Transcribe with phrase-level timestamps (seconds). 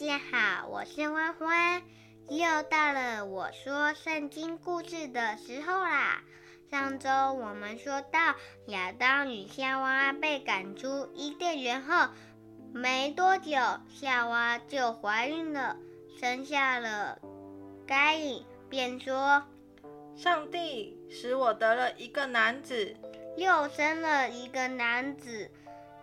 [0.00, 1.82] 大家好，我是欢欢，
[2.30, 6.22] 又到了我说圣经故事的时候啦。
[6.70, 8.34] 上周我们说到
[8.68, 12.08] 亚当与夏娃被赶出伊甸园后，
[12.72, 13.58] 没多久
[13.90, 15.76] 夏娃就怀孕了，
[16.18, 17.18] 生下了
[17.86, 19.44] 该隐，便说
[20.16, 22.96] ：“上帝使我得了一个男子。”
[23.36, 25.50] 又生了一个男子，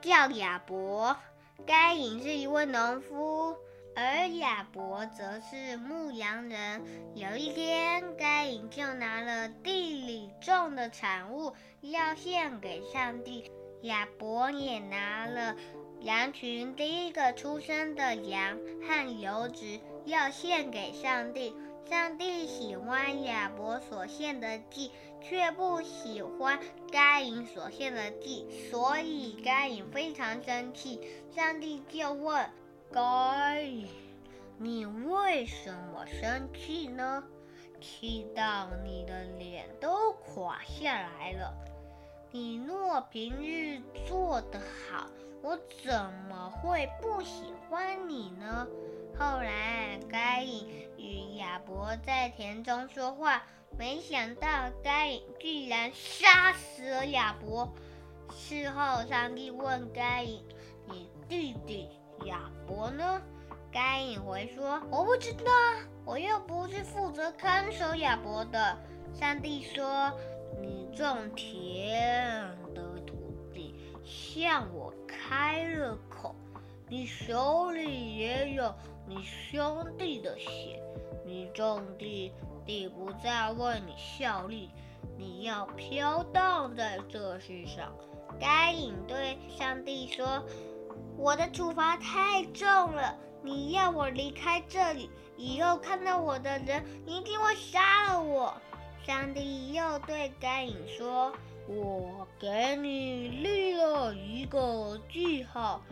[0.00, 1.16] 叫亚伯。
[1.64, 3.56] 该隐是一位农夫，
[3.96, 6.82] 而亚伯则是牧羊人。
[7.14, 13.50] 有一天，该隐就拿了地里种的产物要献给上帝，
[13.82, 15.54] 亚伯也拿了
[16.00, 21.54] 羊群第一个出生的羊和油脂要献给上帝。
[21.88, 24.90] 上帝喜欢亚伯所献的祭，
[25.20, 26.58] 却不喜欢
[26.90, 30.98] 该隐所献的祭，所以该隐非常生气。
[31.36, 32.50] 上帝就问
[32.94, 33.68] 该
[34.56, 37.24] ：“你为什么生气呢？
[37.80, 41.52] 气到你的脸都垮下来了。
[42.30, 45.10] 你若平日做得好，
[45.42, 48.64] 我怎么会不喜欢你呢？”
[49.18, 53.42] 后来，该隐与亚伯在田中说话，
[53.76, 57.74] 没想到该隐居然杀死了亚伯。
[58.30, 60.44] 事后，上帝问该隐
[60.88, 61.88] ：“你弟弟
[62.24, 63.22] 亚伯呢？”
[63.72, 65.50] 该隐回说：“我不知道，
[66.04, 68.78] 我又不是负责看守亚伯的。”
[69.12, 70.12] 上帝说
[70.62, 72.40] ：“你种田
[72.74, 76.34] 的土地向我开了口。”
[76.86, 78.72] 你手里也有
[79.08, 80.80] 你兄弟的血，
[81.24, 82.32] 你种地，
[82.64, 84.70] 地不再为你效力，
[85.16, 87.92] 你要飘荡在这世上。
[88.38, 90.44] 该隐对上帝说
[91.16, 98.54] ：“我的处罚太重了，你要我离开这里，以后看到我的人你一定会杀了我。”
[99.06, 101.32] 上帝又对该隐说
[101.68, 105.82] ：“我给你立了一个记号。”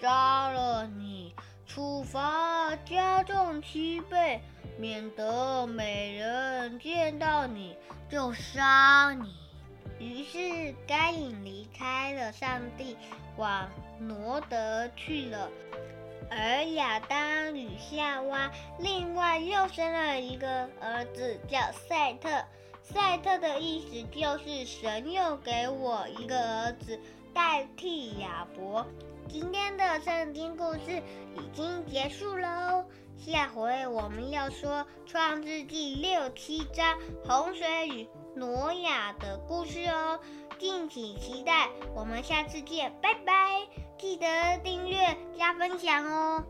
[0.00, 1.34] 杀了你，
[1.66, 4.40] 处罚加重七倍，
[4.78, 7.76] 免得每人见到你
[8.10, 9.34] 就杀你。
[9.98, 12.96] 于是该隐离开了上帝，
[13.36, 13.68] 往
[13.98, 15.48] 挪德去了。
[16.28, 22.28] 而亚当与夏娃另外又生了一个儿子，叫赛特。
[22.82, 27.00] 赛特的意思就是神又给我一个儿子，
[27.34, 28.86] 代替亚伯。
[29.28, 31.02] 今天的圣经故事
[31.36, 32.84] 已经结束喽，
[33.18, 40.20] 下回我们要说创世纪六七章洪水与挪亚的故事哦，
[40.58, 41.68] 敬请期待。
[41.92, 43.66] 我们下次见，拜拜！
[44.16, 44.96] 记得订阅
[45.38, 46.42] 加分享哦。